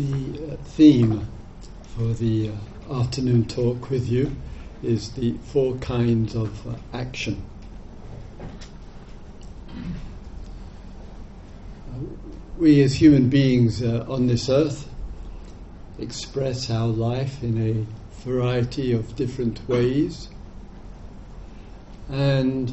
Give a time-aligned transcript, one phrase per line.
[0.00, 1.28] the uh, theme
[1.94, 2.50] for the
[2.88, 4.34] uh, afternoon talk with you
[4.82, 7.42] is the four kinds of uh, action.
[12.56, 14.86] we as human beings on this earth
[15.98, 20.28] express our life in a variety of different ways.
[22.10, 22.70] And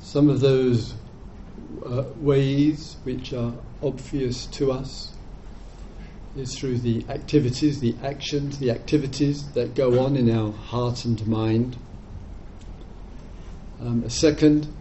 [0.00, 0.94] some of those
[1.84, 3.52] uh, ways which are
[3.82, 5.12] obvious to us
[6.36, 11.26] is through the activities, the actions, the activities that go on in our heart and
[11.26, 11.76] mind.
[13.80, 14.72] Um, a second,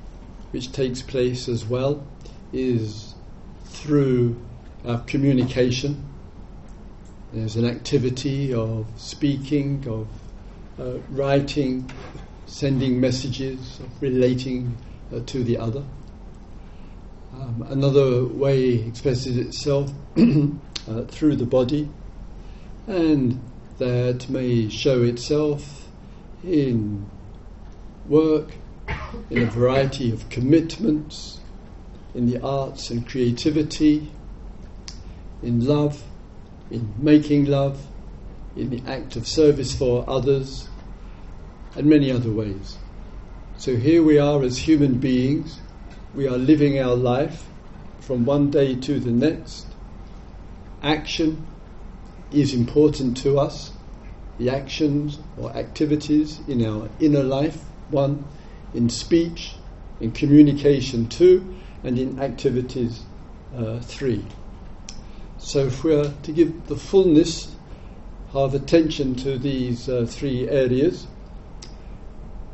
[0.51, 2.05] which takes place as well,
[2.53, 3.15] is
[3.65, 4.39] through
[4.85, 6.05] our communication.
[7.33, 10.07] There's an activity of speaking, of
[10.79, 11.89] uh, writing,
[12.45, 14.77] sending messages, of relating
[15.13, 15.83] uh, to the other.
[17.33, 19.91] Um, another way expresses itself
[20.91, 21.89] uh, through the body,
[22.87, 23.41] and
[23.77, 25.87] that may show itself
[26.43, 27.09] in
[28.07, 28.51] work,
[29.29, 31.39] in a variety of commitments,
[32.13, 34.11] in the arts and creativity,
[35.41, 36.03] in love,
[36.69, 37.87] in making love,
[38.55, 40.67] in the act of service for others,
[41.75, 42.77] and many other ways.
[43.57, 45.59] So here we are as human beings,
[46.13, 47.45] we are living our life
[47.99, 49.70] from one day to the next.
[50.81, 51.45] Action
[52.31, 53.71] is important to us,
[54.37, 58.25] the actions or activities in our inner life, one,
[58.73, 59.55] in speech,
[59.99, 63.03] in communication, two, and in activities
[63.55, 64.25] uh, three.
[65.37, 67.55] So, if we're to give the fullness
[68.33, 71.07] of attention to these uh, three areas,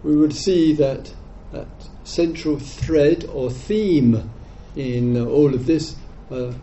[0.04, 1.14] we would see that
[1.52, 1.68] that
[2.04, 4.30] central thread or theme
[4.76, 5.96] in all of this
[6.32, 6.54] uh,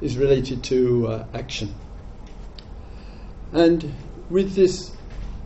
[0.00, 1.74] is related to uh, action.
[3.52, 3.94] And
[4.30, 4.92] with this,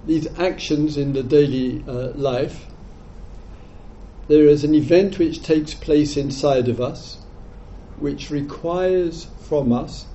[0.06, 2.66] these actions in the daily uh, life,
[4.28, 7.18] there is an event which takes place inside of us
[8.00, 10.06] which requires from us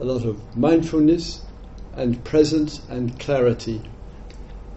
[0.00, 1.42] a lot of mindfulness
[1.94, 3.82] and presence and clarity.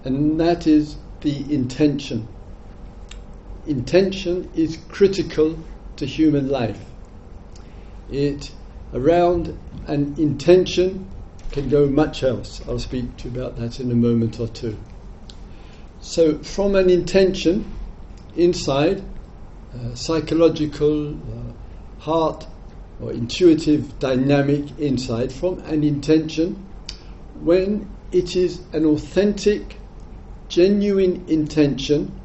[0.04, 2.28] And that is the intention.
[3.66, 5.58] Intention is critical
[5.98, 6.80] to human life.
[8.12, 8.52] It
[8.94, 9.58] around
[9.88, 11.08] an intention
[11.52, 12.62] can go much else.
[12.68, 14.78] I'll speak to you about that in a moment or two.
[16.00, 17.72] So, from an intention,
[18.36, 19.04] inside,
[19.74, 21.54] uh, psychological, uh,
[22.00, 22.48] heart,
[23.02, 26.68] or intuitive dynamic inside from an intention
[27.42, 29.78] when it is an authentic,
[30.50, 32.20] genuine intention,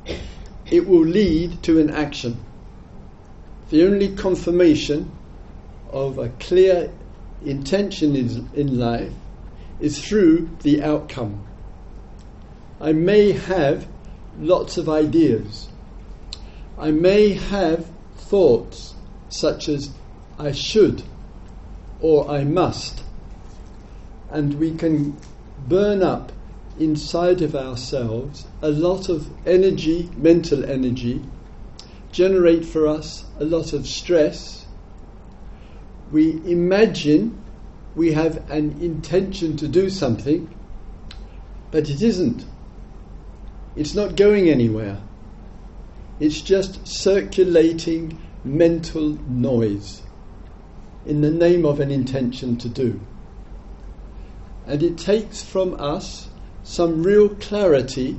[0.71, 2.39] it will lead to an action.
[3.71, 5.11] The only confirmation
[5.93, 6.91] of a clear
[7.45, 9.13] intention in, in life
[9.81, 11.45] is through the outcome.
[12.81, 13.87] I may have
[14.39, 15.69] lots of ideas,
[16.79, 18.95] I may have thoughts
[19.29, 19.91] such as
[20.39, 21.03] I should
[22.01, 23.03] or I must,
[24.31, 25.17] and we can
[25.69, 26.33] burn up
[26.79, 31.23] inside of ourselves a lot of energy, mental energy,
[32.11, 34.62] generate for us a lot of stress.
[36.13, 37.43] We imagine
[37.95, 40.55] we have an intention to do something,
[41.71, 42.45] but it isn't.
[43.75, 44.99] It's not going anywhere.
[46.21, 50.03] It's just circulating mental noise
[51.07, 53.01] in the name of an intention to do.
[54.67, 56.29] And it takes from us
[56.63, 58.17] some real clarity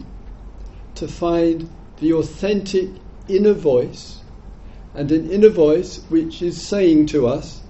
[0.95, 2.89] to find the authentic
[3.27, 4.19] inner voice
[4.93, 7.62] and an inner voice which is saying to us,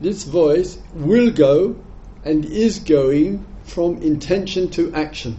[0.00, 1.76] this voice will go
[2.24, 5.36] and is going from intention to action.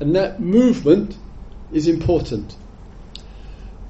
[0.00, 1.16] And that movement
[1.72, 2.56] is important.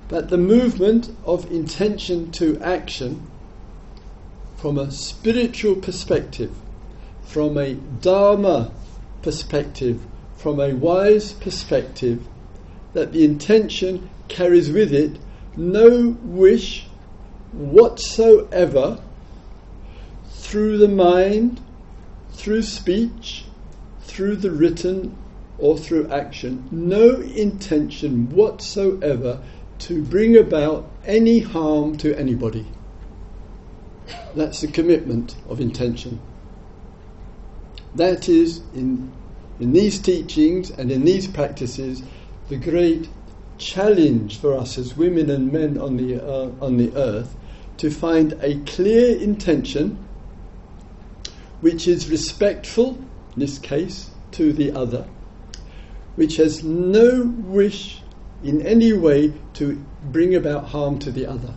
[0.08, 3.26] But the movement of intention to action
[4.56, 6.52] from a spiritual perspective,
[7.22, 8.72] from a Dharma
[9.22, 10.00] perspective,
[10.36, 12.26] from a wise perspective,
[12.94, 15.18] that the intention carries with it
[15.56, 16.86] no wish
[17.52, 19.00] whatsoever
[20.48, 21.60] through the mind,
[22.32, 23.44] through speech,
[24.00, 25.14] through the written
[25.58, 29.42] or through action, no intention whatsoever
[29.78, 32.66] to bring about any harm to anybody.
[34.34, 36.18] That's the commitment of intention.
[37.94, 39.12] That is, in,
[39.60, 42.02] in these teachings and in these practices,
[42.48, 43.10] the great
[43.58, 47.36] challenge for us as women and men on the, uh, on the earth
[47.76, 50.07] to find a clear intention
[51.60, 52.96] which is respectful,
[53.34, 55.06] in this case, to the other,
[56.16, 58.02] which has no wish
[58.42, 61.54] in any way to bring about harm to the other.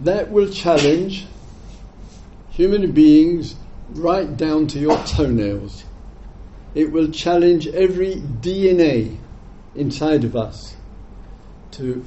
[0.00, 1.26] That will challenge
[2.50, 3.54] human beings
[3.92, 5.84] right down to your toenails.
[6.74, 9.16] It will challenge every DNA
[9.74, 10.76] inside of us
[11.72, 12.04] to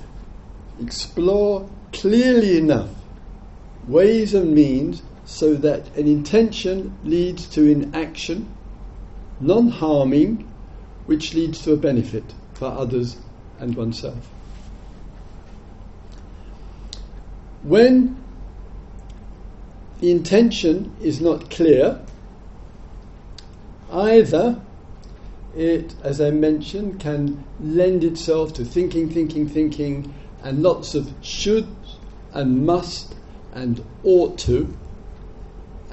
[0.79, 2.89] explore clearly enough
[3.87, 8.53] ways and means so that an intention leads to an action,
[9.39, 10.49] non harming,
[11.05, 12.23] which leads to a benefit
[12.53, 13.17] for others
[13.59, 14.29] and oneself.
[17.63, 18.21] When
[20.01, 22.01] the intention is not clear,
[23.91, 24.61] either
[25.55, 31.67] it, as I mentioned, can lend itself to thinking, thinking, thinking, and lots of should
[32.33, 33.15] and must
[33.53, 34.75] and ought to.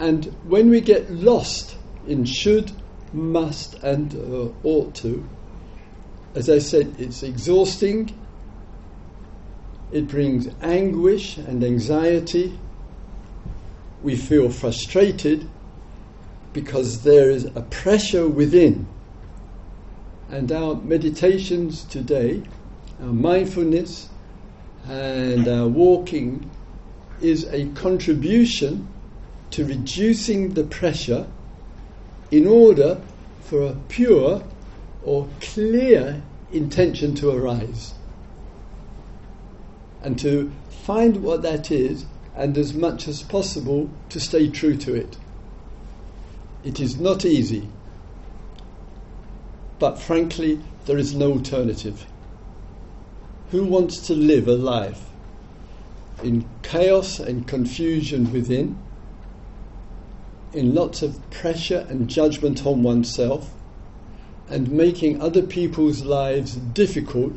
[0.00, 1.76] And when we get lost
[2.06, 2.72] in should,
[3.12, 5.28] must, and uh, ought to,
[6.34, 8.10] as I said, it's exhausting,
[9.92, 12.58] it brings anguish and anxiety.
[14.02, 15.46] We feel frustrated
[16.54, 18.88] because there is a pressure within.
[20.30, 22.42] And our meditations today,
[23.02, 24.08] our mindfulness,
[24.88, 26.50] and our walking
[27.20, 28.88] is a contribution
[29.50, 31.26] to reducing the pressure
[32.30, 33.00] in order
[33.40, 34.44] for a pure
[35.02, 37.94] or clear intention to arise.
[40.02, 42.06] And to find what that is,
[42.36, 45.18] and as much as possible to stay true to it.
[46.64, 47.68] It is not easy,
[49.78, 52.06] but frankly, there is no alternative.
[53.50, 55.06] Who wants to live a life
[56.22, 58.78] in chaos and confusion within,
[60.52, 63.52] in lots of pressure and judgment on oneself,
[64.48, 67.34] and making other people's lives difficult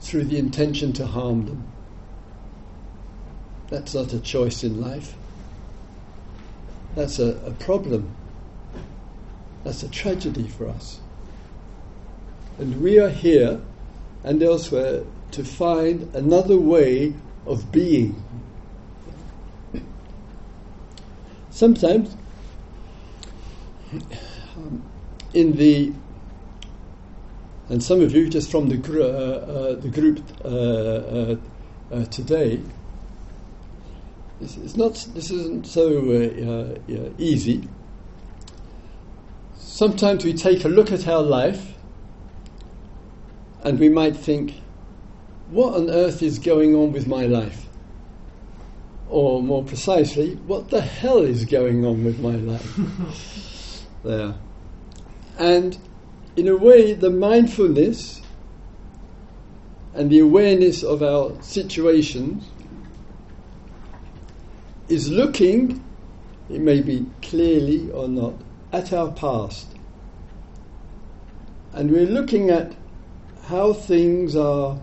[0.00, 1.70] through the intention to harm them.
[3.68, 5.14] That's not a choice in life.
[6.94, 8.14] That's a, a problem.
[9.64, 11.00] That's a tragedy for us.
[12.58, 13.60] And we are here
[14.24, 17.12] and elsewhere to find another way
[17.44, 18.22] of being.
[21.50, 22.16] Sometimes,
[24.56, 24.82] um,
[25.36, 25.92] in the
[27.68, 31.36] and some of you just from the, gr- uh, uh, the group uh, uh,
[31.92, 32.60] uh today,
[34.40, 34.94] it's, not.
[35.14, 37.68] This isn't so uh, easy.
[39.56, 41.74] Sometimes we take a look at our life,
[43.64, 44.60] and we might think,
[45.50, 47.66] "What on earth is going on with my life?"
[49.08, 53.86] Or more precisely, what the hell is going on with my life?
[54.04, 54.34] there.
[55.38, 55.78] And
[56.36, 58.22] in a way, the mindfulness
[59.94, 62.44] and the awareness of our situations
[64.88, 65.82] is looking,
[66.48, 68.34] it may be clearly or not,
[68.72, 69.66] at our past.
[71.72, 72.74] And we're looking at
[73.44, 74.78] how things are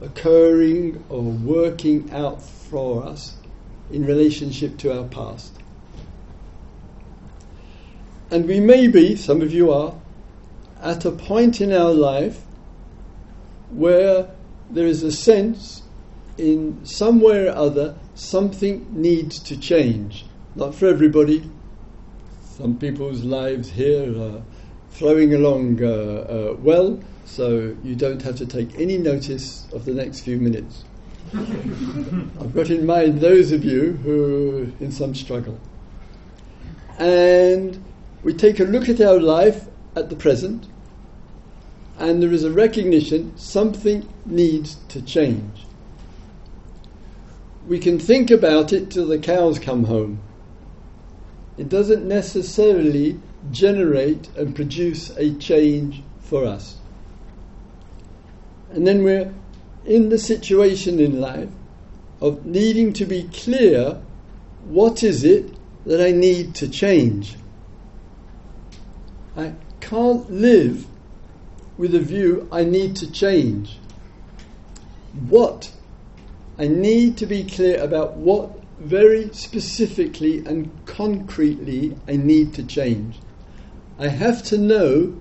[0.00, 3.36] occurring or working out for us
[3.90, 5.52] in relationship to our past.
[8.30, 9.94] And we may be, some of you are,
[10.80, 12.42] at a point in our life
[13.70, 14.28] where
[14.70, 15.82] there is a sense
[16.38, 20.26] in some way or other something needs to change.
[20.54, 21.48] Not for everybody.
[22.56, 24.42] Some people's lives here are
[24.90, 29.92] flowing along uh, uh, well, so you don't have to take any notice of the
[29.92, 30.84] next few minutes.
[31.34, 35.60] I've got in mind those of you who are in some struggle.
[36.98, 37.84] And
[38.26, 40.66] we take a look at our life at the present,
[41.96, 45.64] and there is a recognition something needs to change.
[47.68, 50.18] We can think about it till the cows come home.
[51.56, 53.20] It doesn't necessarily
[53.52, 56.78] generate and produce a change for us.
[58.72, 59.32] And then we're
[59.84, 61.50] in the situation in life
[62.20, 64.02] of needing to be clear
[64.64, 65.54] what is it
[65.84, 67.36] that I need to change.
[69.36, 70.86] I can't live
[71.76, 73.78] with a view I need to change.
[75.28, 75.72] What?
[76.58, 83.18] I need to be clear about what very specifically and concretely I need to change.
[83.98, 85.20] I have to know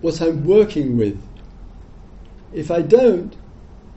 [0.00, 1.20] what I'm working with.
[2.52, 3.36] If I don't,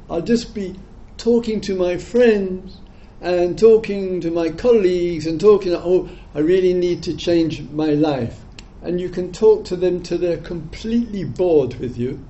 [0.10, 0.76] I'll just be
[1.18, 2.78] talking to my friends
[3.22, 8.40] and talking to my colleagues and talking, oh, I really need to change my life.
[8.82, 12.24] And you can talk to them till they're completely bored with you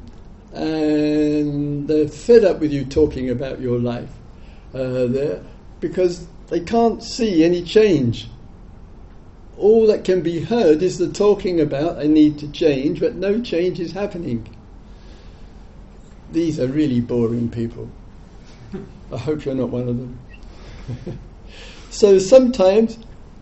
[0.53, 4.09] and they're fed up with you talking about your life
[4.73, 5.43] uh, there
[5.79, 8.29] because they can't see any change.
[9.57, 13.41] All that can be heard is the talking about I need to change, but no
[13.41, 14.55] change is happening.
[16.31, 17.89] These are really boring people.
[19.13, 20.19] I hope you're not one of them.
[21.89, 22.97] so sometimes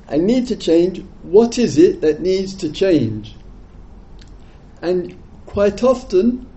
[0.10, 1.04] I need to change.
[1.24, 3.36] What is it that needs to change?
[4.82, 6.48] And quite often,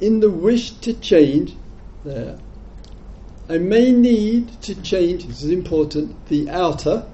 [0.00, 1.54] in the wish to change,
[2.04, 2.38] there,
[3.48, 7.06] I may need to change, this is important, the outer.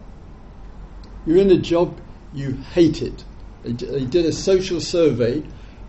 [1.27, 2.01] You're in a job,
[2.33, 3.25] you hate it.
[3.65, 5.43] They did a social survey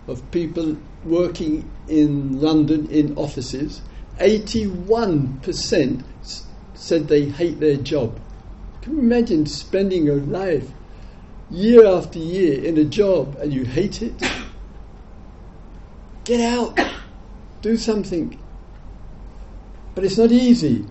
[0.07, 3.81] of people working in London in offices.
[4.19, 6.03] 81%
[6.73, 8.19] said they hate their job.
[8.83, 10.69] Can you imagine spending your life
[11.49, 14.13] year after year in a job and you hate it?
[16.25, 16.77] Get out,
[17.61, 18.37] do something.
[19.95, 20.85] But it's not easy.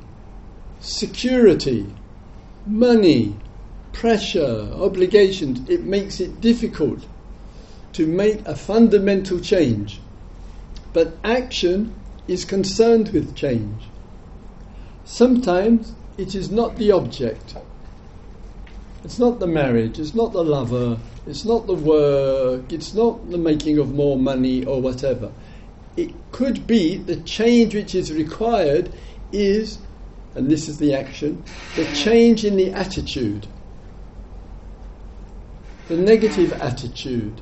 [0.80, 1.86] Security,
[2.64, 3.36] money,
[3.92, 7.06] pressure, obligations, it makes it difficult
[7.92, 10.00] to make a fundamental change.
[10.94, 11.94] But action
[12.26, 13.82] is concerned with change.
[15.04, 17.54] Sometimes it is not the object.
[19.04, 23.38] It's not the marriage, it's not the lover, it's not the work, it's not the
[23.38, 25.32] making of more money or whatever.
[25.96, 28.92] It could be the change which is required
[29.32, 29.78] is,
[30.36, 31.42] and this is the action,
[31.74, 33.48] the change in the attitude.
[35.88, 37.40] The negative attitude,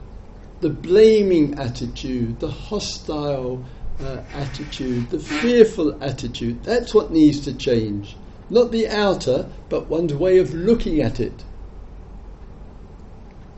[0.62, 3.62] the blaming attitude, the hostile
[4.00, 6.64] uh, attitude, the fearful attitude.
[6.64, 8.16] That's what needs to change.
[8.48, 11.44] Not the outer, but one's way of looking at it.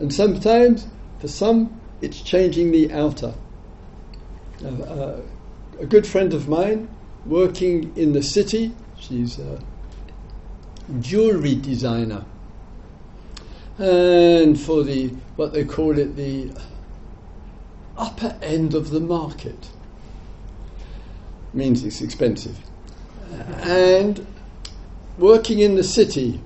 [0.03, 0.89] And sometimes,
[1.21, 3.33] for some, it's changing the outer.
[4.61, 5.21] Uh, uh,
[5.79, 6.89] a good friend of mine,
[7.25, 9.63] working in the city, she's a
[10.99, 12.25] jewelry designer.
[13.79, 16.51] And for the, what they call it, the
[17.97, 19.71] upper end of the market
[21.55, 22.59] means it's expensive.
[23.61, 24.27] And
[25.17, 26.41] working in the city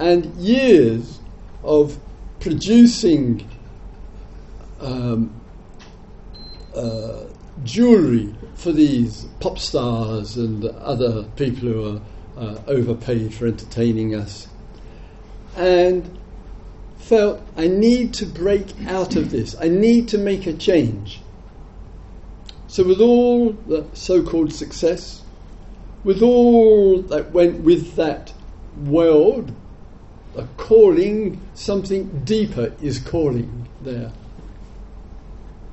[0.00, 1.20] and years
[1.62, 2.00] of
[2.46, 3.44] producing
[4.78, 5.34] um,
[6.76, 7.24] uh,
[7.64, 12.00] jewelry for these pop stars and other people who are
[12.36, 14.46] uh, overpaid for entertaining us.
[15.56, 16.20] And
[16.98, 21.20] felt I need to break out of this, I need to make a change.
[22.68, 25.24] So, with all the so called success,
[26.04, 28.32] with all that went with that
[28.84, 29.52] world,
[30.36, 34.12] a calling, something deeper is calling there.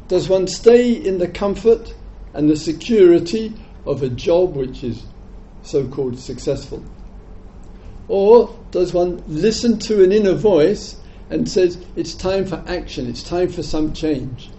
[0.07, 1.93] Does one stay in the comfort
[2.33, 3.53] and the security
[3.85, 5.03] of a job which is
[5.61, 6.83] so called successful?
[8.07, 10.97] Or does one listen to an inner voice
[11.29, 14.49] and says, it's time for action, it's time for some change?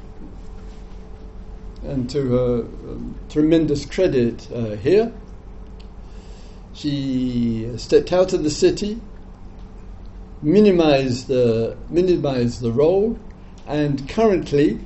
[1.84, 5.12] and to her um, tremendous credit uh, here,
[6.72, 9.00] she stepped out of the city,
[10.44, 13.18] minimized the, minimized the role,
[13.66, 14.78] and currently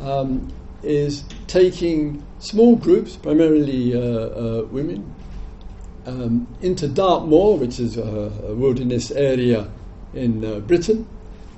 [0.00, 5.14] um, is taking small groups, primarily uh, uh, women,
[6.06, 9.70] um, into Dartmoor, which is a, a wilderness area
[10.14, 11.06] in uh, Britain,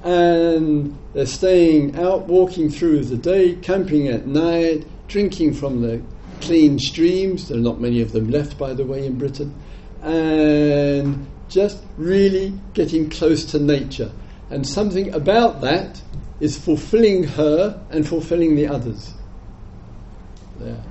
[0.05, 6.02] and they're staying out, walking through the day, camping at night, drinking from the
[6.40, 7.49] clean streams.
[7.49, 9.55] There are not many of them left, by the way, in Britain,
[10.02, 14.11] and just really getting close to nature.
[14.50, 16.00] And something about that
[16.40, 19.14] is fulfilling her and fulfilling the others.
[20.59, 20.83] There.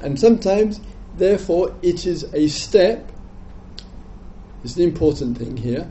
[0.00, 0.80] And sometimes,
[1.16, 3.10] therefore, it is a step,
[4.62, 5.90] it's the important thing here,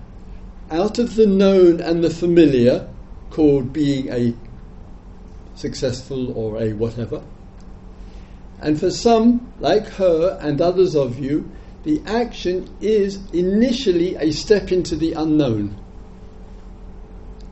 [0.69, 2.87] out of the known and the familiar,
[3.29, 4.33] called being a
[5.55, 7.23] successful or a whatever.
[8.61, 11.49] And for some, like her and others of you,
[11.87, 15.73] the action is initially a step into the unknown.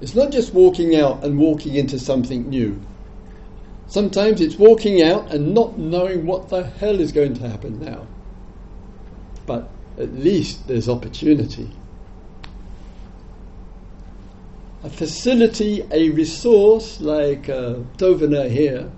[0.01, 2.81] It's not just walking out and walking into something new.
[3.87, 8.07] Sometimes it's walking out and not knowing what the hell is going to happen now.
[9.45, 11.71] But at least there's opportunity
[14.85, 18.91] a facility, a resource like uh, here,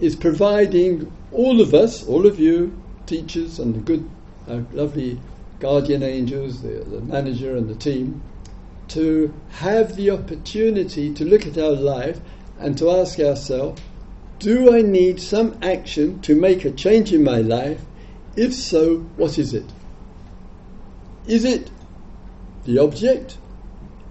[0.00, 4.10] is providing all of us, all of you, teachers and the good,
[4.48, 5.20] uh, lovely
[5.58, 8.22] guardian angels, the, the manager and the team,
[8.88, 12.20] to have the opportunity to look at our life
[12.58, 13.80] and to ask ourselves,
[14.38, 17.80] do I need some action to make a change in my life?
[18.36, 19.72] If so, what is it?
[21.26, 21.70] Is it
[22.64, 23.38] the object,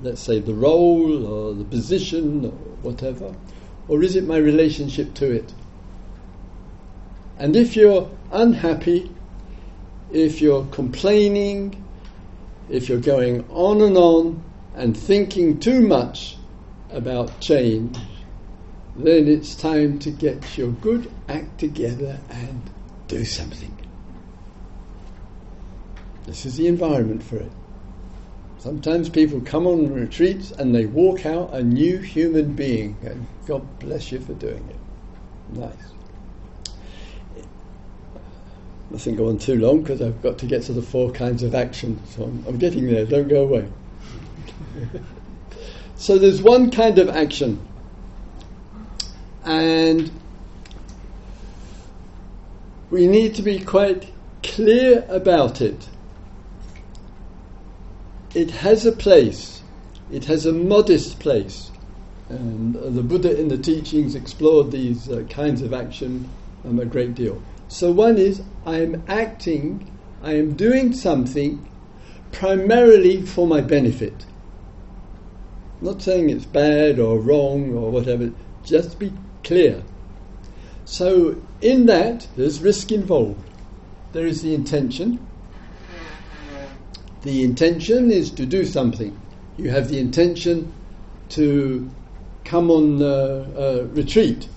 [0.01, 2.51] let's say the role or the position or
[2.81, 3.35] whatever,
[3.87, 5.53] or is it my relationship to it?
[7.37, 9.14] And if you're unhappy,
[10.11, 11.83] if you're complaining,
[12.69, 14.43] if you're going on and on
[14.75, 16.37] and thinking too much
[16.89, 17.97] about change,
[18.95, 22.61] then it's time to get your good act together and
[23.07, 23.75] do something.
[26.25, 27.51] This is the environment for it.
[28.57, 33.79] Sometimes people come on retreats and they walk out a new human being, and God
[33.79, 35.55] bless you for doing it.
[35.59, 35.93] Nice.
[38.93, 41.43] I think go on too long because I've got to get to the four kinds
[41.43, 41.99] of action.
[42.07, 43.67] So I'm, I'm getting there, don't go away.
[45.95, 47.65] so there's one kind of action,
[49.43, 50.11] and
[52.89, 54.11] we need to be quite
[54.43, 55.89] clear about it
[58.35, 59.63] it has a place,
[60.11, 61.71] it has a modest place.
[62.27, 66.29] And the Buddha in the teachings explored these uh, kinds of action
[66.65, 67.41] um, a great deal.
[67.67, 69.91] So, one is I am acting,
[70.21, 71.67] I am doing something
[72.31, 74.25] primarily for my benefit.
[75.81, 78.31] Not saying it's bad or wrong or whatever,
[78.63, 79.83] just be clear.
[80.85, 83.49] So, in that, there's risk involved.
[84.13, 85.25] There is the intention,
[87.23, 89.19] the intention is to do something.
[89.57, 90.71] You have the intention
[91.29, 91.89] to
[92.43, 94.47] come on a retreat,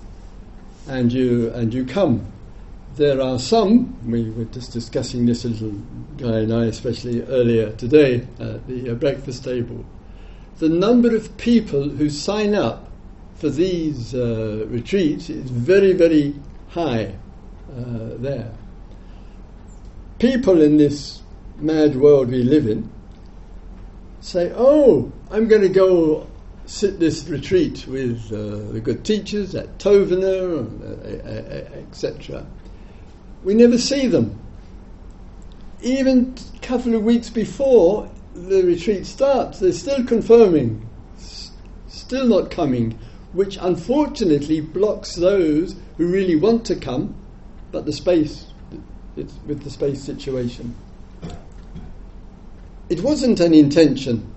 [0.86, 2.30] and you and you come.
[2.98, 3.96] There are some.
[4.10, 5.78] We were just discussing this, a little
[6.16, 9.84] guy and I, especially earlier today at the uh, breakfast table.
[10.56, 12.90] The number of people who sign up
[13.36, 16.34] for these uh, retreats is very, very
[16.70, 17.14] high
[17.70, 18.50] uh, there.
[20.18, 21.22] People in this
[21.58, 22.90] mad world we live in,
[24.20, 26.26] say, oh, I'm going to go
[26.66, 32.44] sit this retreat with uh, the good teachers at uh, uh etc.
[33.44, 34.38] We never see them.
[35.80, 41.52] Even a couple of weeks before the retreat starts, they're still confirming, s-
[41.86, 42.98] still not coming,
[43.32, 47.14] which unfortunately blocks those who really want to come,
[47.70, 48.46] but the space,
[49.16, 50.74] it's with the space situation.
[52.88, 54.32] It wasn't an intention.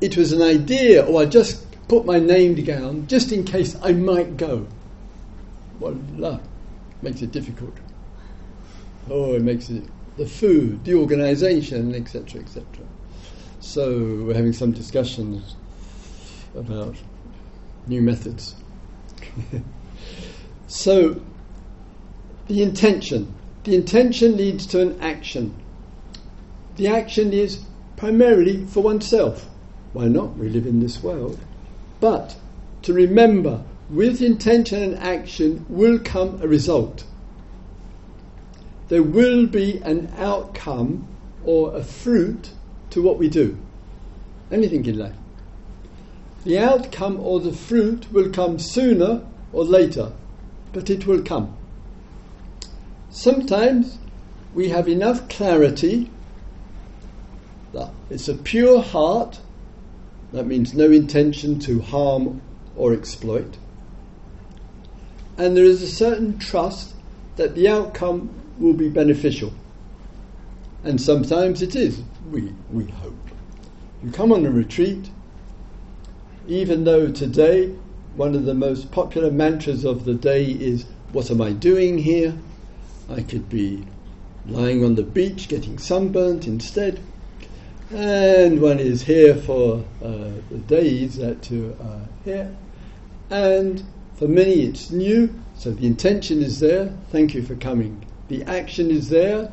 [0.00, 3.92] It was an idea, or I just put my name down just in case I
[3.92, 4.66] might go.
[5.78, 6.40] Well, Voila.
[7.02, 7.74] Makes it difficult.
[9.10, 9.84] Oh, it makes it
[10.16, 12.64] the food, the organisation, etc., etc.
[13.60, 15.56] So we're having some discussions
[16.54, 16.96] about
[17.86, 18.54] new methods.
[20.66, 21.20] so
[22.46, 23.34] the intention.
[23.64, 25.54] The intention leads to an action
[26.78, 27.64] the action is
[27.96, 29.50] primarily for oneself.
[29.92, 30.36] Why not?
[30.36, 31.40] We live in this world.
[31.98, 32.36] But
[32.82, 37.04] to remember, with intention and action will come a result.
[38.88, 41.06] There will be an outcome
[41.44, 42.50] or a fruit
[42.90, 43.58] to what we do.
[44.50, 45.14] Anything in life.
[46.44, 49.22] The outcome or the fruit will come sooner
[49.52, 50.12] or later,
[50.72, 51.56] but it will come.
[53.10, 53.98] Sometimes
[54.54, 56.10] we have enough clarity
[58.10, 59.40] it's a pure heart,
[60.32, 62.40] that means no intention to harm
[62.76, 63.58] or exploit.
[65.36, 66.94] And there is a certain trust
[67.36, 69.52] that the outcome will be beneficial.
[70.84, 73.14] And sometimes it is, we, we hope.
[74.02, 75.10] You come on a retreat,
[76.46, 77.74] even though today
[78.14, 82.36] one of the most popular mantras of the day is, What am I doing here?
[83.10, 83.84] I could be
[84.46, 87.00] lying on the beach getting sunburnt instead
[87.90, 92.54] and one is here for uh, the days that you are here.
[93.30, 93.82] And
[94.14, 96.92] for many, it's new, so the intention is there.
[97.10, 98.04] Thank you for coming.
[98.28, 99.52] The action is there,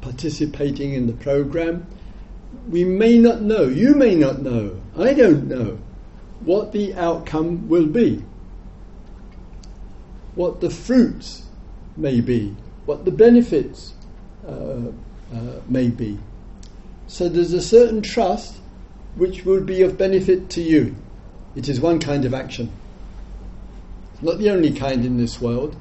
[0.00, 1.86] participating in the program.
[2.68, 5.78] We may not know, you may not know, I don't know
[6.40, 8.22] what the outcome will be,
[10.34, 11.42] what the fruits
[11.96, 12.54] may be,
[12.86, 13.92] what the benefits
[14.46, 14.92] uh,
[15.34, 16.18] uh, may be.
[17.06, 18.56] So there's a certain trust
[19.16, 20.94] which will be of benefit to you.
[21.56, 22.70] It is one kind of action.
[24.22, 25.76] Not the only kind in this world,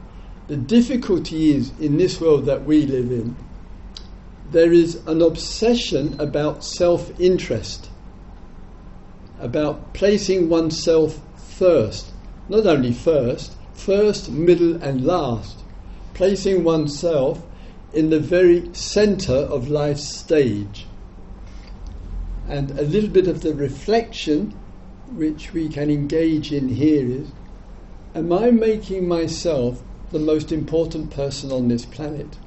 [0.47, 3.35] The difficulty is in this world that we live in,
[4.51, 7.89] there is an obsession about self interest,
[9.39, 12.13] about placing oneself first.
[12.47, 15.59] Not only first, first, middle, and last.
[16.13, 17.45] Placing oneself
[17.93, 20.85] in the very center of life's stage.
[22.47, 24.57] And a little bit of the reflection
[25.11, 27.27] which we can engage in here is
[28.15, 32.37] Am I making myself the most important person on this planet?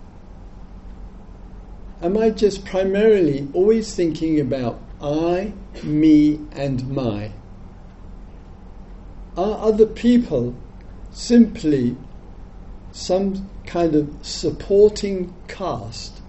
[2.03, 7.33] Am I just primarily always thinking about I, me, and my?
[9.37, 10.55] Are other people
[11.13, 11.97] simply
[12.93, 16.21] some kind of supporting cast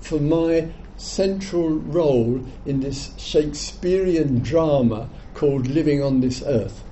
[0.00, 6.82] for my central role in this Shakespearean drama called Living on This Earth?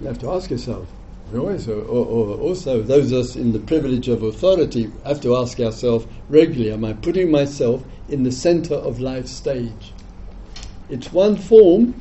[0.00, 0.88] You have to ask yourself.
[1.32, 5.36] Always, uh, or, or, also, those of us in the privilege of authority have to
[5.36, 9.92] ask ourselves regularly Am I putting myself in the center of life stage?
[10.88, 12.00] It's one form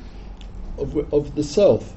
[0.77, 1.95] of, of the self,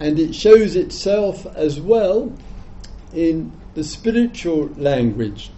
[0.00, 2.32] and it shows itself as well
[3.14, 5.50] in the spiritual language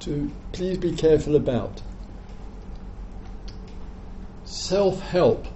[0.00, 1.82] to please be careful about.
[4.44, 5.46] Self help.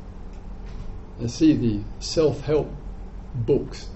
[1.22, 2.72] I see the self help
[3.34, 3.88] books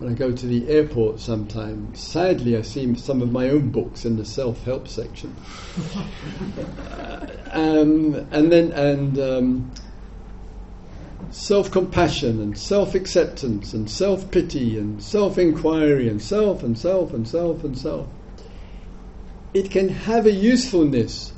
[0.00, 2.00] when I go to the airport sometimes.
[2.00, 5.36] Sadly, I see some of my own books in the self help section.
[7.52, 9.72] um, and then, and um,
[11.30, 17.12] self compassion and self acceptance and self pity and self inquiry and self and self
[17.12, 18.08] and self and self.
[19.52, 21.34] It can have a usefulness,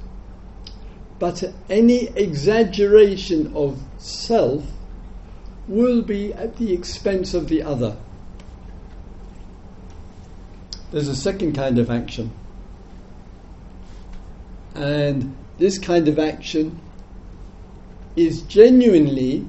[1.19, 4.65] but any exaggeration of self
[5.67, 7.97] will be at the expense of the other.
[10.93, 12.31] There's a second kind of action.
[14.75, 16.79] And this kind of action
[18.15, 19.49] is genuinely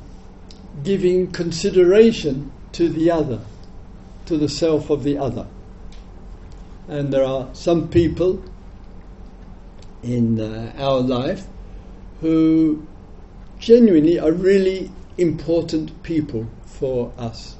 [0.83, 3.41] giving consideration to the other,
[4.25, 5.45] to the self of the other.
[6.87, 8.41] And there are some people
[10.01, 11.45] in uh, our life
[12.21, 12.87] who
[13.59, 17.57] genuinely are really important people for us.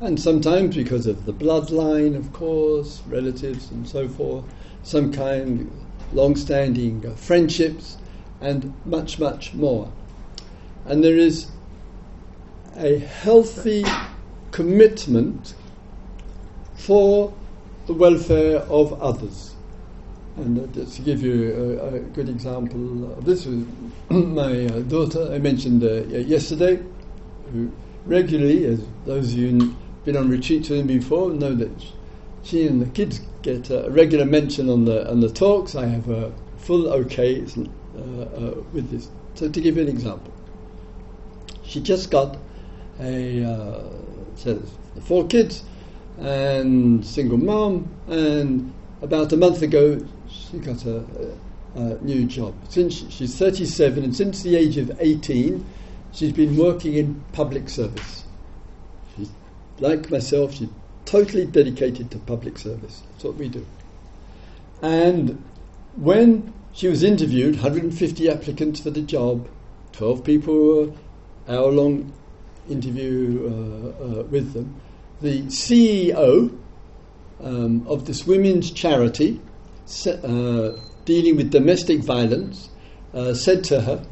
[0.00, 4.44] And sometimes because of the bloodline, of course, relatives and so forth,
[4.84, 5.70] some kind
[6.12, 7.98] long standing uh, friendships,
[8.40, 9.90] and much, much more.
[10.86, 11.48] And there is
[12.76, 13.84] a healthy
[14.52, 15.54] commitment
[16.74, 17.34] for
[17.86, 19.56] the welfare of others.
[20.36, 23.64] And uh, just to give you a, a, good example of this, was
[24.08, 26.80] my uh, daughter, I mentioned uh, yesterday,
[27.52, 27.72] who
[28.06, 29.76] regularly, as those of you
[30.08, 31.70] been on retreat with me before know that
[32.42, 35.74] she and the kids get a regular mention on the on the talks.
[35.74, 39.10] I have a full okay uh, uh, with this.
[39.34, 40.32] So to give you an example,
[41.62, 42.38] she just got
[42.98, 43.82] a uh,
[44.34, 44.70] says
[45.02, 45.62] four kids
[46.16, 51.04] and single mom, and about a month ago she got a,
[51.76, 52.54] a, a new job.
[52.70, 55.66] Since she's 37, and since the age of 18,
[56.12, 58.24] she's been working in public service.
[59.80, 60.54] Like myself.
[60.54, 60.68] She's
[61.04, 63.02] totally dedicated to public service.
[63.12, 63.66] That's what we do.
[64.82, 65.42] And
[65.96, 69.48] when she was interviewed, 150 applicants for the job,
[69.92, 70.94] 12 people
[71.48, 72.12] hour long
[72.68, 74.80] interview uh, uh, with them.
[75.20, 76.56] The CEO
[77.40, 79.40] um, of this women's charity
[80.06, 80.72] uh,
[81.04, 82.68] dealing with domestic violence
[83.14, 84.06] uh, said to her,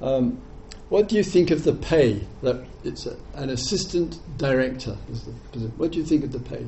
[0.00, 0.40] um,
[0.88, 2.24] What do you think of the pay?
[2.42, 4.92] That it's a, an assistant director.
[5.76, 6.66] What do you think of the pay?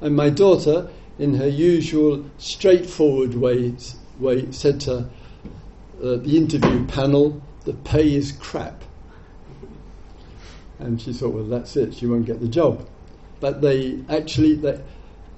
[0.00, 3.74] And my daughter, in her usual straightforward way,
[4.20, 5.06] way said to uh,
[5.98, 8.82] the interview panel, The pay is crap.
[10.78, 12.86] And she thought, well, that's it, she won't get the job.
[13.40, 14.82] But they actually, the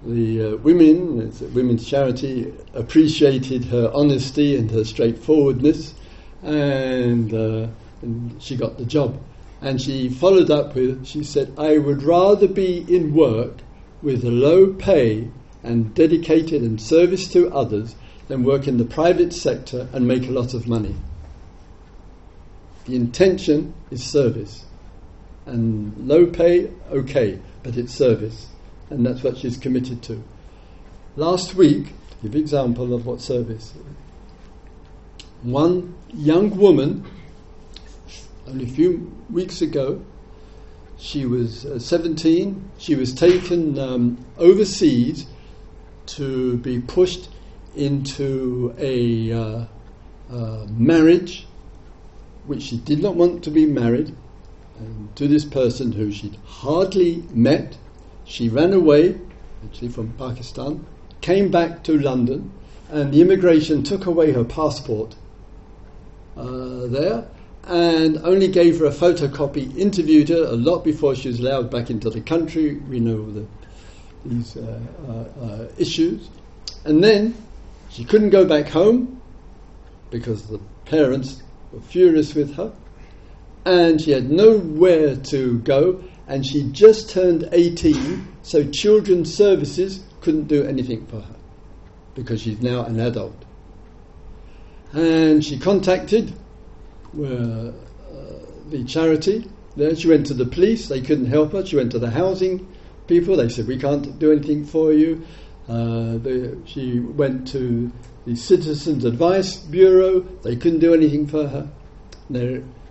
[0.05, 5.95] uh, women, it's women's charity, appreciated her honesty and her straightforwardness,
[6.43, 7.69] and, uh,
[8.03, 9.21] and she got the job.
[9.61, 13.57] And she followed up with, she said, I would rather be in work
[14.03, 15.29] with low pay
[15.63, 17.97] and dedicated and service to others
[18.29, 20.95] than work in the private sector and make a lot of money.
[22.85, 24.65] The intention is service
[25.47, 28.49] and low pay, okay, but it's service,
[28.91, 30.23] and that's what she's committed to.
[31.17, 33.73] Last week, give example of what service,
[35.43, 37.05] one young woman,
[38.49, 40.03] only a few weeks ago,
[40.97, 42.71] she was uh, 17.
[42.79, 45.27] She was taken um, overseas
[46.07, 47.29] to be pushed
[47.77, 49.65] into a uh,
[50.33, 51.47] uh, marriage
[52.47, 54.15] which she did not want to be married
[54.81, 57.77] um, to this person who she'd hardly met.
[58.25, 59.19] She ran away,
[59.65, 60.87] actually from Pakistan,
[61.21, 62.51] came back to London,
[62.89, 65.15] and the immigration took away her passport
[66.37, 67.29] uh, there
[67.69, 71.91] and only gave her a photocopy, interviewed her a lot before she was allowed back
[71.91, 72.77] into the country.
[72.77, 73.47] We know the,
[74.25, 76.31] these uh, uh, uh, issues.
[76.85, 77.35] And then
[77.91, 79.21] she couldn't go back home
[80.11, 82.73] because the parents were furious with her,
[83.67, 90.49] and she had nowhere to go, and she just turned 18, so Children's Services couldn't
[90.49, 91.37] do anything for her
[92.15, 93.45] because she's now an adult.
[94.95, 96.33] And she contacted
[97.15, 97.73] uh,
[98.71, 99.95] the charity there.
[99.97, 101.65] She went to the police, they couldn't help her.
[101.65, 102.67] She went to the housing
[103.07, 105.27] people, they said, We can't do anything for you.
[105.69, 106.19] Uh,
[106.65, 107.93] she went to
[108.25, 111.69] the Citizens Advice Bureau, they couldn't do anything for her.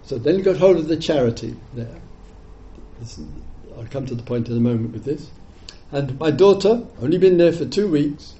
[0.03, 2.01] So then got hold of the charity there.
[2.99, 3.19] This,
[3.77, 5.29] I'll come to the point in a moment with this.
[5.91, 8.33] And my daughter, only been there for two weeks,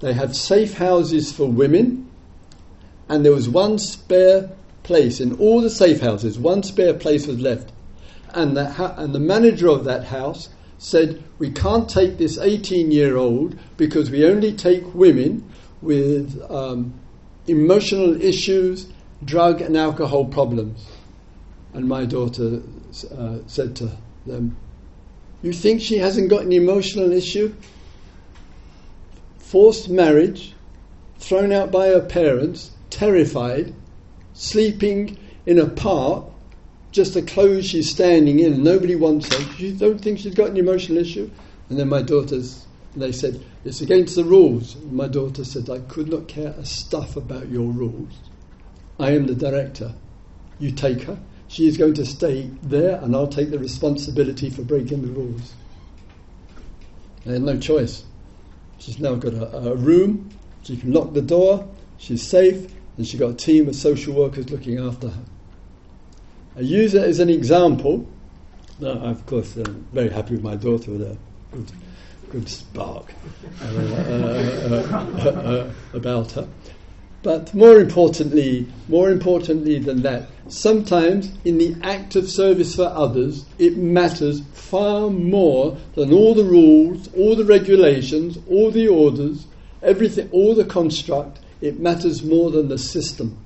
[0.00, 2.10] they have safe houses for women,
[3.08, 4.50] and there was one spare
[4.84, 7.72] place in all the safe houses, one spare place was left.
[8.32, 12.92] And the, ha- and the manager of that house said, We can't take this 18
[12.92, 15.50] year old because we only take women
[15.82, 16.94] with um,
[17.46, 18.86] emotional issues,
[19.24, 20.86] drug and alcohol problems.
[21.72, 22.62] And my daughter
[23.16, 23.90] uh, said to
[24.26, 24.56] them,
[25.42, 27.54] You think she hasn't got an emotional issue?
[29.38, 30.54] Forced marriage,
[31.18, 33.74] thrown out by her parents, terrified,
[34.34, 35.16] sleeping
[35.46, 36.26] in a park,
[36.92, 39.62] just the clothes she's standing in, and nobody wants her.
[39.62, 41.30] You don't think she's got an emotional issue?
[41.68, 44.74] And then my daughters, they said, it's against the rules.
[44.76, 48.12] And my daughter said, I could not care a stuff about your rules.
[49.00, 49.94] I am the director.
[50.58, 51.18] You take her.
[51.48, 55.54] She is going to stay there, and I'll take the responsibility for breaking the rules.
[57.26, 58.04] I had no choice.
[58.78, 60.30] She's now got a, a room.
[60.62, 61.68] She can lock the door.
[61.98, 65.24] She's safe and she got a team of social workers looking after her.
[66.56, 68.06] I use it as an example.
[68.78, 71.18] Now, of course, I'm very happy with my daughter with a
[71.50, 71.72] good,
[72.30, 73.12] good spark
[73.62, 76.48] uh, uh, uh, about her.
[77.24, 83.46] But more importantly, more importantly than that, sometimes in the act of service for others,
[83.58, 89.46] it matters far more than all the rules, all the regulations, all the orders,
[89.82, 91.40] everything, all the construct.
[91.64, 93.38] It matters more than the system.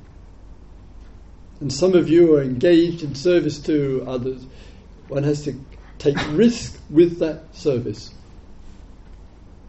[1.60, 4.44] And some of you are engaged in service to others.
[5.06, 5.54] One has to
[5.98, 8.12] take risk with that service.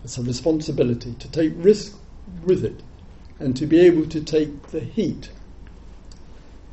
[0.04, 1.96] It's a responsibility to take risk
[2.44, 2.82] with it
[3.38, 5.30] and to be able to take the heat.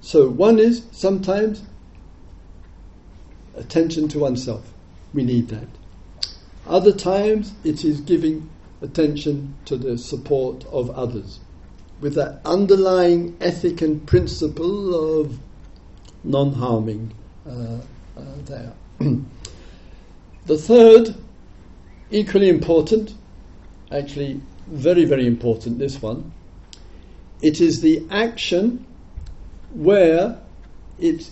[0.00, 1.62] So, one is sometimes
[3.54, 4.72] attention to oneself.
[5.12, 5.68] We need that.
[6.66, 8.48] Other times it is giving
[8.80, 11.40] attention to the support of others
[12.00, 15.38] with that underlying ethic and principle of
[16.24, 17.14] non harming
[17.46, 17.78] uh,
[18.16, 18.72] uh, there.
[20.46, 21.14] the third,
[22.10, 23.14] equally important,
[23.90, 26.32] actually very, very important, this one,
[27.40, 28.84] it is the action
[29.72, 30.38] where
[30.98, 31.30] it's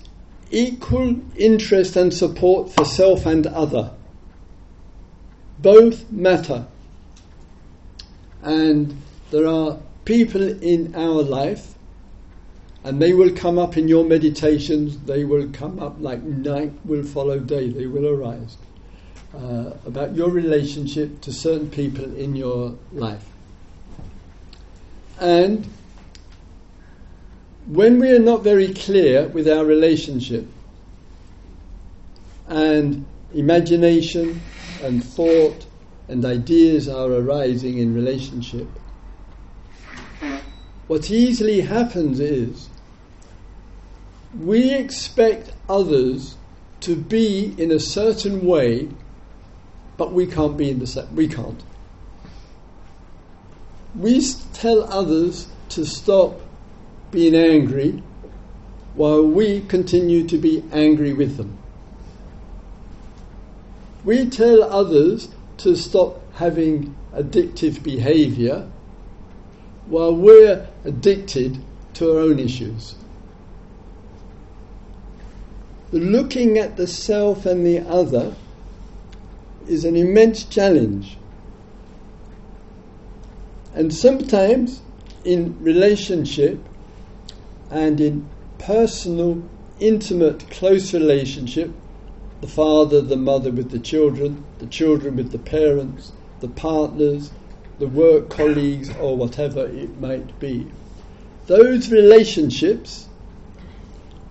[0.50, 3.90] equal interest and support for self and other.
[5.59, 6.66] Both matter.
[8.42, 9.00] And
[9.31, 11.74] there are people in our life,
[12.84, 17.02] and they will come up in your meditations, they will come up like night will
[17.02, 18.56] follow day, they will arise.
[19.34, 23.24] Uh, about your relationship to certain people in your life.
[25.18, 25.66] And
[27.66, 30.46] when we are not very clear with our relationship,
[32.46, 34.40] and imagination
[34.82, 35.66] and thought
[36.08, 38.68] and ideas are arising in relationship,
[40.86, 42.68] what easily happens is
[44.38, 46.36] we expect others
[46.80, 48.88] to be in a certain way,
[49.96, 51.14] but we can't be in the same.
[51.14, 51.62] We can't.
[53.94, 54.20] We
[54.52, 56.40] tell others to stop
[57.10, 58.02] being angry
[58.94, 61.56] while we continue to be angry with them.
[64.04, 68.68] We tell others to stop having addictive behavior
[69.86, 71.62] while we're addicted
[71.94, 72.96] to our own issues.
[75.92, 78.34] looking at the self and the other
[79.68, 81.16] is an immense challenge.
[83.74, 84.82] And sometimes
[85.24, 86.58] in relationship
[87.70, 89.42] and in personal,
[89.80, 91.72] intimate, close relationship,
[92.40, 97.30] the father, the mother with the children, the children with the parents, the partners,
[97.78, 100.66] the work colleagues, or whatever it might be.
[101.46, 103.08] Those relationships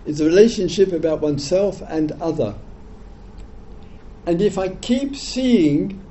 [0.06, 2.56] is a relationship about oneself and other.
[4.26, 6.02] And if I keep seeing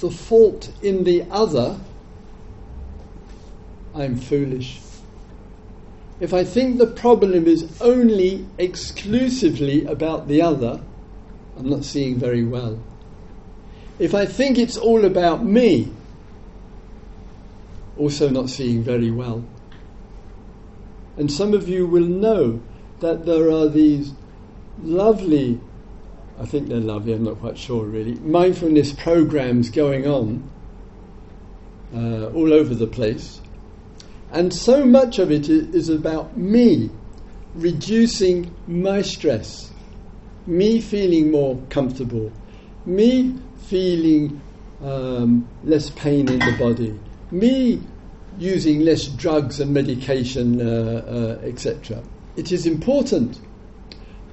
[0.00, 1.78] the fault in the other,
[3.94, 4.80] I'm foolish.
[6.20, 10.80] If I think the problem is only exclusively about the other,
[11.58, 12.78] I'm not seeing very well.
[13.98, 15.92] If I think it's all about me,
[17.98, 19.44] also not seeing very well.
[21.16, 22.60] And some of you will know
[23.00, 24.12] that there are these
[24.82, 25.60] lovely,
[26.38, 30.48] I think they're lovely, I'm not quite sure really, mindfulness programs going on
[31.94, 33.40] uh, all over the place.
[34.30, 36.90] And so much of it is about me
[37.54, 39.70] reducing my stress,
[40.46, 42.32] me feeling more comfortable,
[42.86, 44.40] me feeling
[44.82, 46.98] um, less pain in the body,
[47.32, 47.82] me
[48.38, 52.02] using less drugs and medication, uh, uh, etc.
[52.36, 53.40] It is important.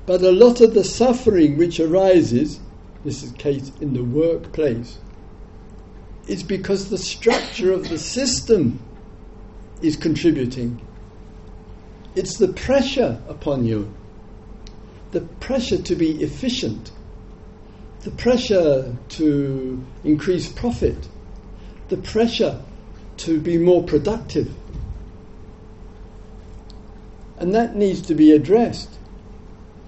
[0.06, 2.60] But a lot of the suffering which arises,
[3.04, 5.00] this is case in the workplace,
[6.28, 8.80] is because the structure of the system
[9.82, 10.82] is contributing.
[12.16, 13.94] It's the pressure upon you,
[15.12, 16.92] the pressure to be efficient,
[18.02, 21.08] the pressure to increase profit,
[21.90, 22.62] the pressure
[23.20, 24.54] to be more productive.
[27.38, 28.98] And that needs to be addressed.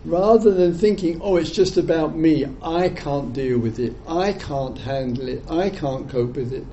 [0.03, 4.77] Rather than thinking, oh, it's just about me, I can't deal with it, I can't
[4.79, 6.65] handle it, I can't cope with it.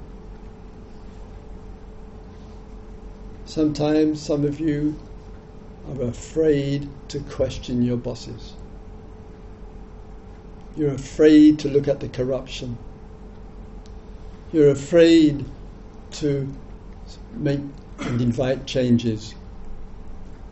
[3.45, 4.99] Sometimes some of you
[5.89, 8.55] are afraid to question your bosses.
[10.77, 12.79] You're afraid to look at the corruption.
[14.53, 15.45] You're afraid
[16.13, 16.53] to
[17.35, 17.61] make
[18.01, 19.35] and invite changes.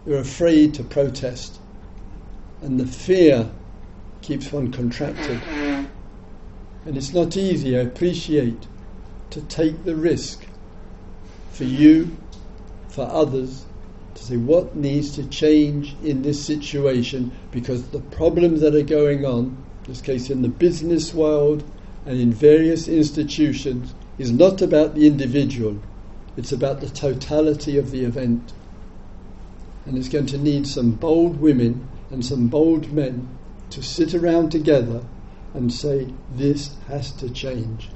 [0.04, 1.60] You're afraid to protest.
[2.62, 3.50] And the fear
[4.22, 5.40] keeps one contracted.
[6.84, 8.66] And it's not easy, I appreciate,
[9.30, 10.46] to take the risk
[11.50, 12.16] for you
[12.88, 13.66] for others
[14.14, 19.24] to say what needs to change in this situation because the problems that are going
[19.24, 19.44] on,
[19.84, 21.62] in this case in the business world
[22.06, 25.78] and in various institutions, is not about the individual,
[26.36, 28.52] it's about the totality of the event.
[29.84, 33.38] And it's going to need some bold women and some bold men
[33.70, 35.04] to sit around together
[35.54, 37.88] and say, this has to change.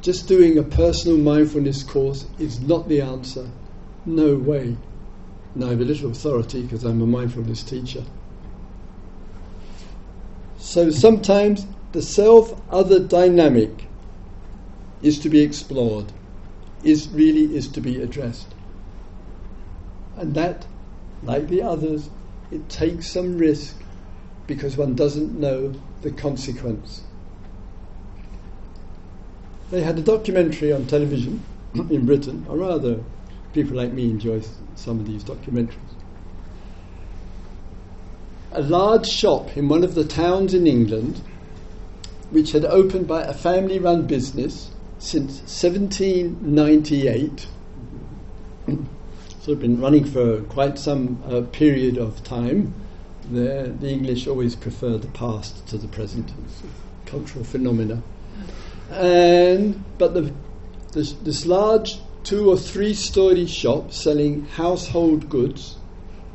[0.00, 3.50] Just doing a personal mindfulness course is not the answer.
[4.06, 4.76] No way.
[5.54, 8.04] Now I have a little authority because I'm a mindfulness teacher.
[10.56, 13.87] So sometimes the self other dynamic
[15.02, 16.12] is to be explored,
[16.82, 18.54] is really is to be addressed.
[20.16, 20.66] And that,
[21.22, 22.10] like the others,
[22.50, 23.76] it takes some risk
[24.46, 27.02] because one doesn't know the consequence.
[29.70, 31.42] They had a documentary on television
[31.74, 33.04] in Britain, or rather,
[33.52, 34.42] people like me enjoy
[34.74, 35.74] some of these documentaries.
[38.52, 41.20] A large shop in one of the towns in England,
[42.30, 47.46] which had opened by a family run business since 1798,
[49.40, 52.74] so it's been running for quite some uh, period of time.
[53.30, 56.32] The, the English always prefer the past to the present,
[57.06, 58.02] cultural phenomena.
[58.90, 60.32] And but the,
[60.92, 65.76] this, this large two or three story shop selling household goods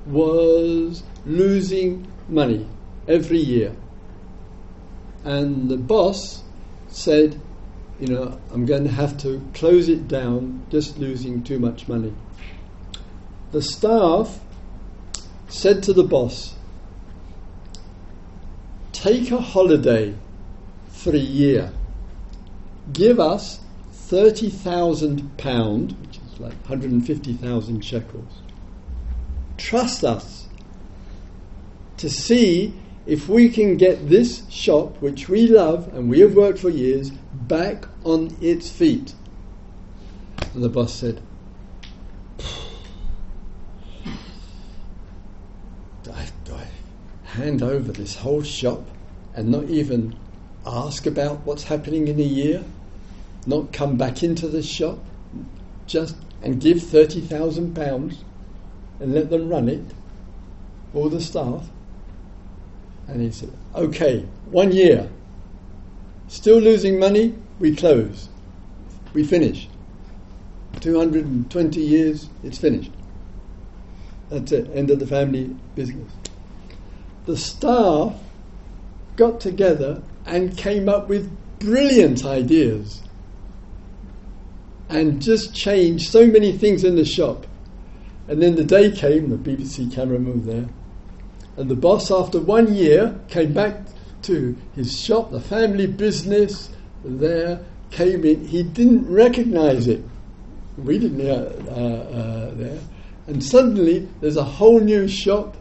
[0.05, 2.67] was losing money
[3.07, 3.75] every year.
[5.23, 6.43] And the boss
[6.87, 7.39] said,
[7.99, 12.13] you know, I'm going to have to close it down, just losing too much money.
[13.51, 14.39] The staff
[15.47, 16.55] said to the boss,
[18.91, 20.15] take a holiday
[20.89, 21.71] for a year
[22.91, 23.59] give us
[23.91, 28.41] thirty thousand pound, which is like 150,000 shekels.
[29.57, 30.47] Trust us
[31.97, 32.73] to see
[33.05, 37.11] if we can get this shop, which we love and we have worked for years,
[37.53, 39.13] back on its feet.
[40.55, 41.21] And the boss said,
[46.01, 46.67] do I, do I
[47.25, 48.81] hand over this whole shop
[49.35, 50.15] and not even
[50.65, 52.63] ask about what's happening in a year,
[53.45, 54.97] not come back into the shop,
[55.85, 58.23] just and give thirty thousand pounds
[58.99, 59.85] and let them run it,
[60.95, 61.69] all the staff.
[63.07, 65.07] And he said, "Okay, one year,
[66.27, 68.29] still losing money, we close,
[69.13, 69.69] we finish.
[70.79, 72.91] Two hundred and twenty years, it's finished.
[74.29, 76.11] That's it, end of the family business."
[77.25, 78.15] The staff
[79.15, 83.01] got together and came up with brilliant ideas
[84.89, 87.47] and just changed so many things in the shop.
[88.27, 90.69] And then the day came, the BBC cameraman was there,
[91.57, 93.81] and the boss, after one year, came back
[94.23, 96.69] to his shop, the family business
[97.03, 98.45] there, came in.
[98.45, 100.03] He didn't recognize it.
[100.77, 102.79] We didn't uh, uh, there.
[103.27, 105.55] And suddenly there's a whole new shop,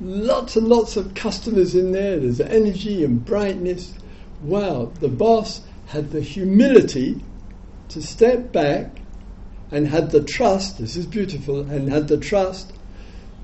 [0.00, 3.94] lots and lots of customers in there, there's energy and brightness.
[4.42, 7.22] Wow, the boss had the humility
[7.88, 9.00] to step back
[9.72, 12.72] and had the trust, this is beautiful, and had the trust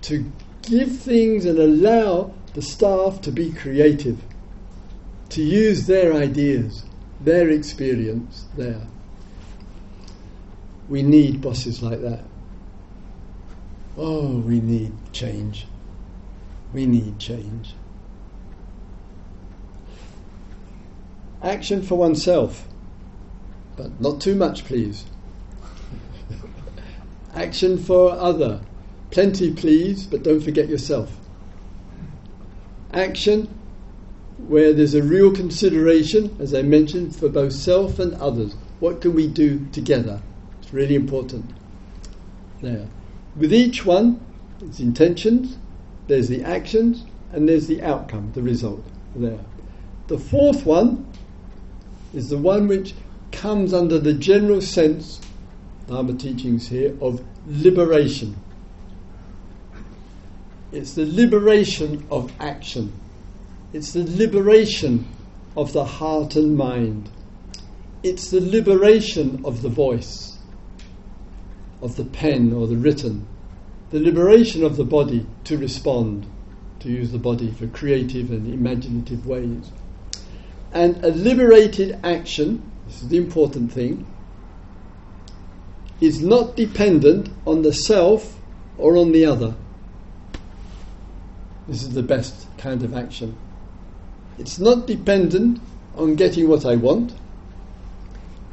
[0.02, 0.30] to
[0.62, 4.18] give things and allow the staff to be creative,
[5.30, 6.84] to use their ideas,
[7.20, 8.86] their experience there.
[10.88, 12.24] We need bosses like that.
[13.96, 15.66] Oh, we need change.
[16.72, 17.74] We need change.
[21.42, 22.66] Action for oneself,
[23.76, 25.06] but not too much, please.
[27.34, 28.60] Action for other,
[29.10, 31.16] plenty, please, but don't forget yourself.
[32.92, 33.55] Action
[34.38, 38.54] where there's a real consideration, as I mentioned, for both self and others.
[38.80, 40.20] What can we do together?
[40.60, 41.50] It's really important.
[42.60, 42.86] There.
[43.36, 44.20] With each one,
[44.60, 45.56] there's intentions,
[46.06, 48.84] there's the actions, and there's the outcome, the result.
[49.14, 49.40] There.
[50.08, 51.06] The fourth one
[52.14, 52.94] is the one which
[53.32, 55.20] comes under the general sense,
[55.86, 58.36] Dharma teachings here, of liberation.
[60.72, 62.92] It's the liberation of action.
[63.72, 65.06] It's the liberation
[65.56, 67.10] of the heart and mind.
[68.02, 70.38] It's the liberation of the voice,
[71.82, 73.26] of the pen or the written.
[73.90, 76.26] The liberation of the body to respond,
[76.80, 79.70] to use the body for creative and imaginative ways.
[80.72, 84.06] And a liberated action, this is the important thing,
[86.00, 88.38] is not dependent on the self
[88.78, 89.54] or on the other.
[91.66, 93.36] This is the best kind of action.
[94.38, 95.60] It's not dependent
[95.96, 97.14] on getting what I want.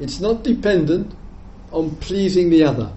[0.00, 1.14] It's not dependent
[1.70, 2.92] on pleasing the other.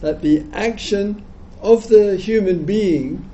[0.00, 1.24] That the action
[1.60, 3.28] of the human being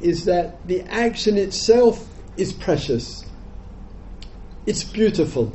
[0.00, 3.24] is that the action itself is precious.
[4.66, 5.52] It's beautiful.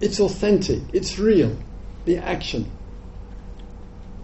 [0.00, 0.82] It's authentic.
[0.92, 1.56] It's real.
[2.04, 2.70] The action.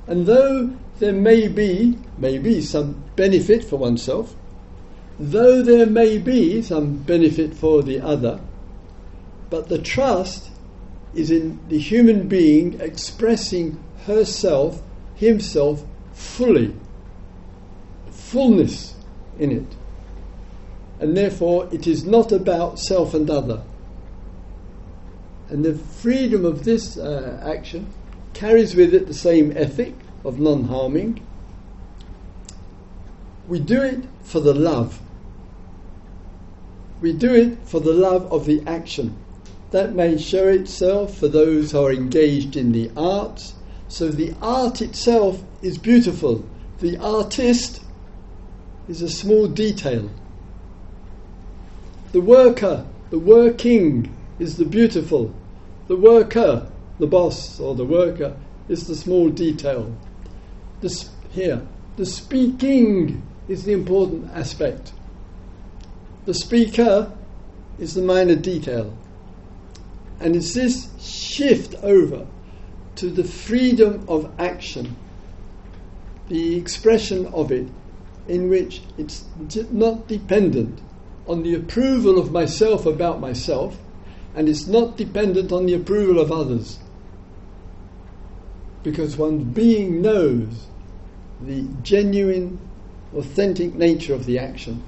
[0.07, 4.35] And though there may be, maybe some benefit for oneself,
[5.31, 8.41] though there may be some benefit for the other,
[9.51, 10.51] but the trust
[11.15, 14.83] is in the human being expressing herself,
[15.15, 16.75] himself fully,
[18.11, 18.95] fullness
[19.39, 19.77] in it
[21.03, 23.61] and therefore it is not about self and other.
[25.49, 27.93] And the freedom of this uh, action
[28.35, 29.95] carries with it the same ethic
[30.25, 31.27] of non harming.
[33.49, 35.01] We do it for the love.
[37.03, 39.15] We do it for the love of the action.
[39.73, 43.55] That may show itself for those who are engaged in the arts.
[43.89, 46.49] So the art itself is beautiful.
[46.81, 47.83] The artist
[48.89, 50.09] is a small detail
[52.13, 55.35] the worker, the working is the beautiful.
[55.89, 58.37] The worker, the boss or the worker,
[58.69, 59.97] is the small detail.
[60.83, 64.93] The, here, the speaking is the important aspect.
[66.25, 67.13] The speaker
[67.79, 68.97] is the minor detail.
[70.21, 72.27] And it's this shift over
[72.97, 74.97] to the freedom of action,
[76.29, 77.67] the expression of it,
[78.29, 79.25] in which it's
[79.73, 80.81] not dependent
[81.27, 83.77] on the approval of myself about myself,
[84.35, 86.79] and it's not dependent on the approval of others.
[88.85, 90.67] Because one's being knows
[91.41, 92.61] the genuine,
[93.17, 94.83] authentic nature of the action.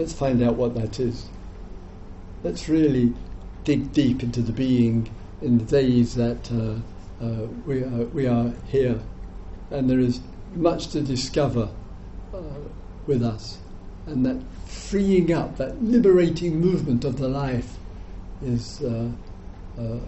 [0.00, 1.26] Let's find out what that is.
[2.42, 3.12] Let's really
[3.64, 8.50] dig deep into the being in the days that uh, uh, we, are, we are
[8.68, 8.98] here.
[9.70, 10.22] And there is
[10.54, 11.68] much to discover
[12.32, 12.40] uh,
[13.06, 13.58] with us,
[14.06, 17.76] and that freeing up, that liberating movement of the life
[18.42, 19.06] is uh,
[19.78, 19.98] uh,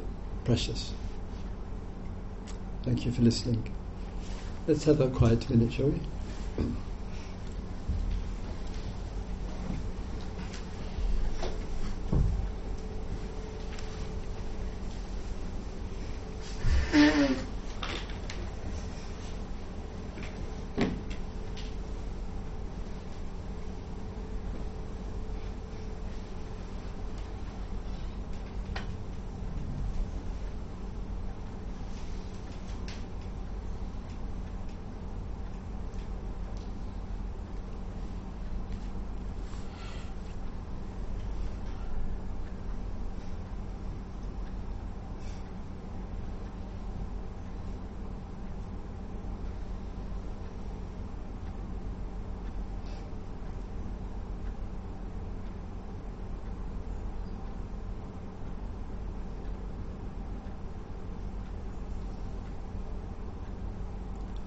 [0.45, 0.95] precious.
[2.83, 3.71] Thank you for listening.
[4.67, 6.01] Let's have a quiet minute, shall we?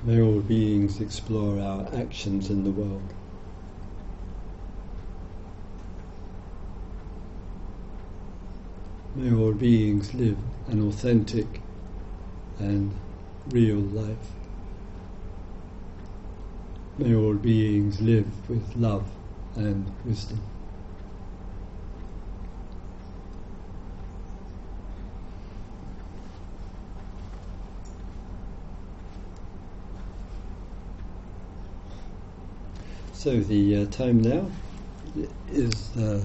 [0.05, 3.11] May all beings explore our actions in the world.
[9.15, 10.37] May all beings live
[10.67, 11.59] an authentic
[12.59, 12.93] and
[13.49, 14.29] real life.
[16.99, 19.09] May all beings live with love
[19.55, 20.39] and wisdom.
[33.25, 34.45] So the uh, time now
[35.47, 36.21] is uh,